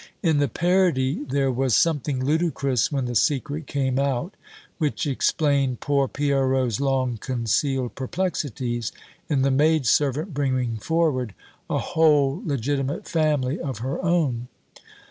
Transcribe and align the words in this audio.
In 0.23 0.39
the 0.39 0.47
parody 0.47 1.23
there 1.25 1.51
was 1.51 1.75
something 1.77 2.25
ludicrous 2.25 2.91
when 2.91 3.05
the 3.05 3.13
secret 3.13 3.67
came 3.67 3.99
out 3.99 4.33
which 4.79 5.05
explained 5.05 5.79
poor 5.79 6.07
Pierrot's 6.07 6.81
long 6.81 7.17
concealed 7.17 7.93
perplexities, 7.93 8.91
in 9.29 9.43
the 9.43 9.51
maid 9.51 9.85
servant 9.85 10.33
bringing 10.33 10.77
forward 10.77 11.35
a 11.69 11.77
whole 11.77 12.41
legitimate 12.43 13.07
family 13.07 13.59
of 13.59 13.77
her 13.85 14.01
own! 14.03 14.47